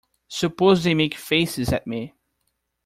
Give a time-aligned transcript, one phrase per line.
[0.29, 2.15] Suppose they make faces at me.